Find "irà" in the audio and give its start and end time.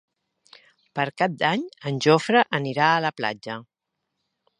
2.71-2.87